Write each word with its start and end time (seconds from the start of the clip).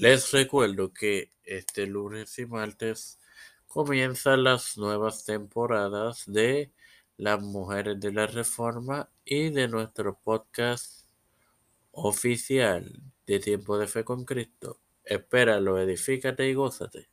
Les 0.00 0.30
recuerdo 0.30 0.94
que 0.94 1.32
este 1.42 1.84
lunes 1.88 2.38
y 2.38 2.46
martes 2.46 3.18
comienzan 3.66 4.44
las 4.44 4.78
nuevas 4.78 5.24
temporadas 5.24 6.22
de 6.26 6.72
Las 7.16 7.40
Mujeres 7.42 7.98
de 7.98 8.12
la 8.12 8.28
Reforma 8.28 9.10
y 9.24 9.50
de 9.50 9.66
nuestro 9.66 10.16
podcast 10.16 11.04
oficial 11.90 13.02
de 13.26 13.40
Tiempo 13.40 13.76
de 13.76 13.88
Fe 13.88 14.04
con 14.04 14.24
Cristo. 14.24 14.78
Espéralo, 15.02 15.80
edifícate 15.80 16.48
y 16.48 16.54
gózate. 16.54 17.08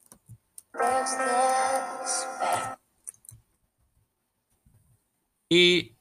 Y 5.50 5.98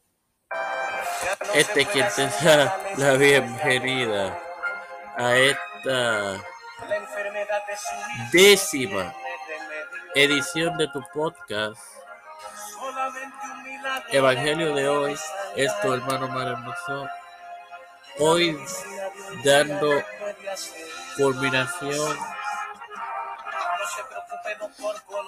este 1.55 1.81
es 1.81 1.89
quien 1.89 2.07
te 2.15 2.27
da 2.45 2.95
la 2.99 3.17
bienvenida 3.17 4.39
a 5.17 5.39
esta 5.39 6.45
décima 8.33 9.15
edición 10.15 10.77
de 10.77 10.89
tu 10.89 11.03
podcast. 11.13 11.81
Evangelio 14.11 14.75
de 14.75 14.89
hoy 14.89 15.17
es 15.57 15.81
tu 15.81 15.93
hermano 15.93 16.29
maravilloso. 16.29 17.09
Hoy 18.19 18.59
dando 19.45 19.91
culminación 21.17 22.17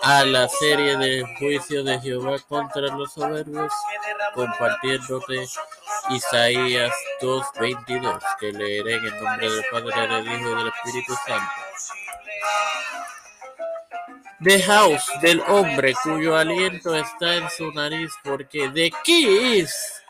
a 0.02 0.24
la 0.24 0.48
serie 0.48 0.96
de 0.96 1.24
juicio 1.38 1.82
de 1.82 2.00
Jehová 2.00 2.38
contra 2.48 2.82
los 2.82 3.12
soberbios, 3.12 3.72
compartiéndote 4.34 5.46
Isaías 6.10 6.92
2.22, 7.20 8.20
que 8.38 8.52
leeré 8.52 8.96
en 8.96 9.04
el 9.04 9.22
nombre 9.22 9.50
del 9.50 9.64
Padre, 9.70 10.08
del 10.08 10.26
Hijo 10.26 10.50
y 10.50 10.54
del 10.54 10.68
Espíritu 10.68 11.14
Santo. 11.26 11.52
House 14.66 15.10
del 15.22 15.40
hombre 15.48 15.94
cuyo 16.02 16.36
aliento 16.36 16.94
está 16.94 17.36
en 17.36 17.50
su 17.50 17.72
nariz, 17.72 18.12
porque 18.22 18.68
de 18.68 18.92
qué 19.04 19.60
es 19.60 20.02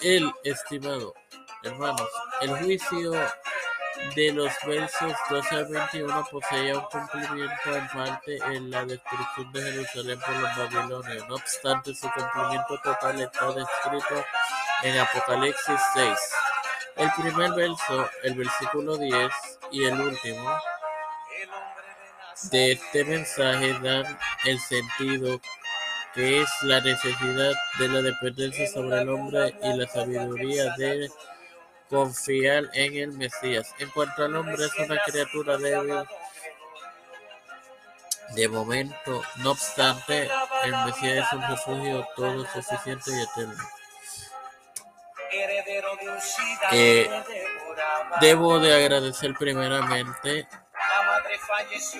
el 0.00 0.32
estimado, 0.44 1.14
hermanos, 1.62 2.08
el 2.40 2.50
juicio 2.58 3.12
de 4.16 4.32
los 4.32 4.52
versos 4.66 5.12
12 5.30 5.54
al 5.54 5.66
21 5.66 6.26
poseía 6.30 6.78
un 6.78 6.84
cumplimiento 6.86 7.76
en 7.76 7.88
parte 7.88 8.36
en 8.46 8.70
la 8.70 8.84
destrucción 8.84 9.52
de 9.52 9.62
Jerusalén 9.62 10.20
por 10.20 10.36
los 10.36 10.56
babilonios. 10.56 11.28
No 11.28 11.34
obstante, 11.36 11.94
su 11.94 12.10
cumplimiento 12.10 12.78
total 12.82 13.20
está 13.20 13.46
descrito 13.52 14.24
en 14.82 14.98
Apocalipsis 14.98 15.80
6. 15.94 16.18
El 16.96 17.10
primer 17.12 17.52
verso, 17.52 18.08
el 18.22 18.34
versículo 18.34 18.96
10 18.96 19.30
y 19.70 19.84
el 19.84 20.00
último 20.00 20.58
de 22.50 22.72
este 22.72 23.04
mensaje 23.04 23.72
dan 23.82 24.18
el 24.44 24.58
sentido 24.58 25.40
que 26.14 26.42
es 26.42 26.48
la 26.62 26.80
necesidad 26.80 27.52
de 27.78 27.88
la 27.88 28.02
dependencia 28.02 28.66
sobre 28.68 29.00
el 29.00 29.08
hombre 29.08 29.54
y 29.62 29.72
la 29.76 29.86
sabiduría 29.86 30.74
de 30.76 31.08
confiar 31.88 32.64
en 32.74 32.96
el 32.96 33.12
Mesías. 33.12 33.74
En 33.78 33.88
cuanto 33.90 34.24
al 34.24 34.36
hombre 34.36 34.64
es 34.64 34.78
una 34.78 35.00
criatura 35.04 35.56
débil, 35.56 36.04
de 38.34 38.48
momento, 38.48 39.22
no 39.36 39.50
obstante, 39.52 40.28
el 40.64 40.76
Mesías 40.86 41.26
es 41.26 41.32
un 41.32 41.42
refugio 41.48 42.06
todo 42.16 42.46
suficiente 42.46 43.10
y 43.10 43.22
eterno. 43.22 43.81
Eh, 46.72 47.10
debo 48.20 48.58
de 48.58 48.74
agradecer 48.74 49.34
primeramente, 49.34 50.46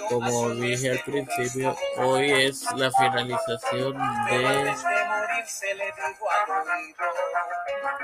como 0.08 0.50
dije 0.50 0.90
al 0.90 1.00
principio, 1.00 1.76
hoy 1.96 2.30
es 2.30 2.64
la 2.76 2.90
finalización 2.90 3.98
de 4.28 4.74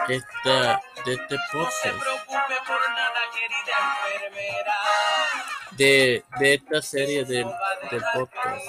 esta 0.09 0.81
de 1.05 1.15
este 1.15 1.37
podcast. 1.53 2.03
De, 5.73 6.25
de 6.41 6.55
esta 6.55 6.83
serie 6.83 7.25
del, 7.25 7.47
del 7.91 8.03
podcast 8.13 8.65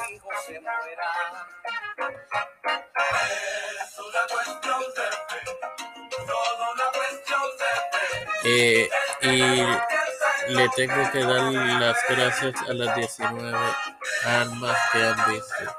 eh, 8.51 8.89
y 9.21 10.53
le 10.53 10.69
tengo 10.75 11.11
que 11.11 11.19
dar 11.19 11.41
las 11.51 11.97
gracias 12.07 12.53
a 12.67 12.73
las 12.73 12.95
19 12.95 13.57
armas 14.25 14.77
que 14.91 15.03
han 15.03 15.31
visto 15.31 15.77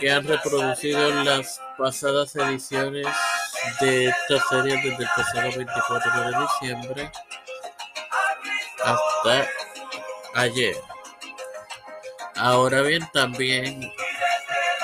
que 0.00 0.10
han 0.10 0.26
reproducido 0.26 1.10
las 1.24 1.60
pasadas 1.78 2.34
ediciones 2.36 3.06
de 3.80 4.06
esta 4.06 4.48
serie 4.48 4.76
desde 4.76 5.02
el 5.02 5.08
pasado 5.16 5.50
24 5.56 6.20
de 6.20 6.38
diciembre 6.38 7.12
hasta 8.84 9.48
ayer. 10.34 10.76
Ahora 12.38 12.82
bien, 12.82 13.06
también 13.12 13.80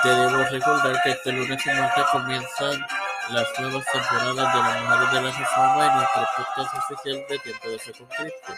te 0.02 0.08
debo 0.08 0.42
recordar 0.44 1.02
que 1.02 1.10
este 1.10 1.32
lunes 1.32 1.66
y 1.66 1.70
martes 1.70 2.04
comienzan 2.10 2.86
las 3.28 3.46
nuevas 3.60 3.84
temporadas 3.92 4.36
de 4.36 4.42
las 4.42 4.82
Mujeres 4.82 5.12
de 5.12 5.20
la 5.20 5.38
Reforma 5.38 5.86
y 5.86 5.96
nuestro 5.96 6.28
podcast 6.36 6.74
oficial 6.78 7.26
de 7.28 7.38
Tiempo 7.38 7.68
de 7.68 7.78
Fe 7.78 7.92
con 7.92 8.06
Cristo. 8.06 8.54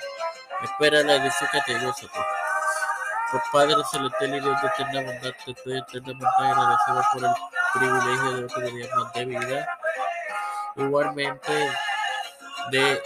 Espera 0.63 1.03
la 1.03 1.17
edifícate 1.17 1.73
y 1.73 1.85
gózate. 1.85 2.21
Por 3.33 3.43
Padre 3.53 3.75
Celestial 3.91 4.37
y 4.37 4.41
Dios 4.41 4.63
de 4.63 4.69
eterna 4.69 5.13
bondad, 5.13 5.33
te 5.45 5.51
estoy 5.51 5.79
eternamente 5.79 6.27
agradecido 6.39 7.03
por 7.13 7.25
el 7.25 7.35
privilegio 7.75 8.33
de 8.33 8.45
otro 8.45 8.61
día 8.61 8.89
más 8.95 9.13
de 9.13 9.25
vida. 9.25 9.79
Igualmente 10.77 11.71
de 12.71 13.03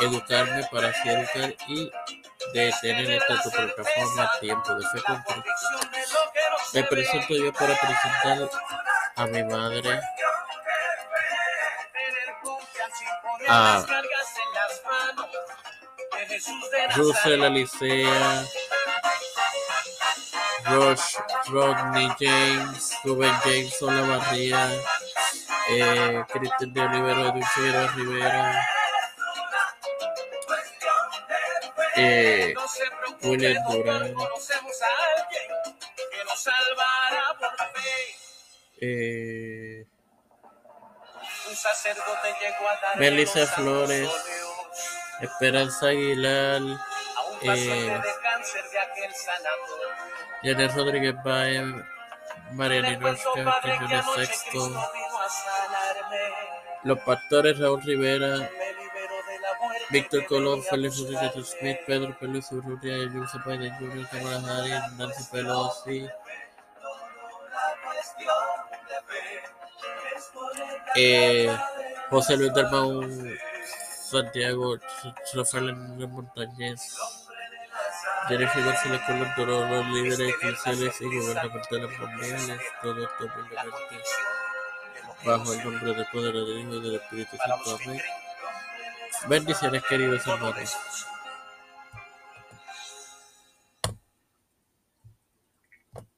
educarme 0.00 0.66
para 0.72 0.88
así 0.88 1.08
educar 1.08 1.54
y 1.68 1.90
de 2.52 2.72
tener 2.80 3.10
esta 3.10 3.42
tu 3.42 3.50
plataforma 3.50 4.30
Tiempo 4.40 4.74
de 4.74 4.86
Fe. 4.88 5.02
Me 6.74 6.84
presento 6.84 7.34
yo 7.34 7.52
para 7.52 7.74
presentar 7.76 8.50
a 9.16 9.26
mi 9.26 9.42
madre, 9.44 10.00
a 13.48 13.84
Russell 16.96 17.44
Alicea, 17.44 18.44
Rush, 20.66 21.16
Rodney 21.48 22.08
James, 22.18 22.96
Ruben 23.04 23.34
James, 23.44 23.82
Olavarría, 23.82 24.70
eh, 25.70 26.24
Cristian 26.32 26.72
de 26.72 26.80
Olivero, 26.80 27.32
Dulce 27.32 27.88
Rivera, 27.96 28.66
eh, 31.96 32.54
William 33.22 33.62
Durán, 33.70 34.14
eh, 38.80 39.86
Melissa 42.98 43.46
Flores, 43.46 44.10
Esperanza 45.20 45.86
Aguilar, 45.88 46.62
eh, 47.42 48.00
Janet 50.42 50.74
Rodríguez 50.74 51.14
Baez, 51.22 51.62
Mariana 52.52 52.98
Oscar, 53.10 54.04
Sexto, 54.16 54.90
Los 56.82 56.98
Pastores 57.00 57.58
Raúl 57.58 57.82
Rivera, 57.82 58.50
Víctor 59.90 60.26
Colón, 60.26 60.62
Félix 60.62 60.98
Rodríguez 60.98 61.54
Smith, 61.58 61.78
Pedro 61.86 62.16
Peluso 62.18 62.56
Urrutia, 62.56 62.96
Joseph 63.12 63.44
Biden 63.46 63.74
Jr., 63.78 64.08
Kamala 64.10 64.58
Harris, 64.58 64.92
Nancy 64.98 65.24
Pelosi, 65.30 66.08
eh, 70.96 71.56
José 72.10 72.36
Luis 72.36 72.52
Dalmau, 72.54 73.02
Santiago, 74.10 74.76
Rafael 75.34 75.74
Montañez, 75.74 76.96
Jennifer 78.28 78.64
González 78.64 79.00
Colón, 79.06 79.32
todos 79.36 79.70
los 79.70 79.86
líderes 79.88 80.34
eclesiales 80.34 81.00
y 81.00 81.04
gubernamentales 81.04 81.98
mundiales, 81.98 82.60
todo 82.82 83.04
esto 83.04 83.24
humildemente 83.24 84.04
bajo 85.24 85.52
el 85.52 85.64
nombre 85.64 85.94
del 85.94 86.06
Padre, 86.12 86.32
del 86.32 86.58
Hijo 86.60 86.80
del 86.80 86.94
Espíritu 86.96 87.36
Santo. 87.36 87.78
Amén. 87.82 88.00
Bendiciones, 89.28 89.82
queridos 89.88 90.26
hermanos. 90.26 91.13